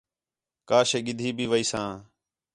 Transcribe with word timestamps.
کا 0.67 0.79
شے 0.89 0.99
گِدھی 1.07 1.29
بھی 1.37 1.45
ویساں 1.51 1.89